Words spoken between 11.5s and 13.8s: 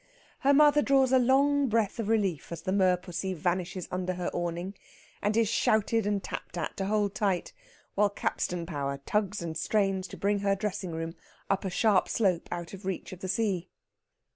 up a sharp slope out of reach of the sea.